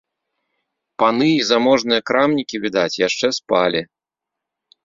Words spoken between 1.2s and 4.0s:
і заможныя крамнікі, відаць, яшчэ спалі.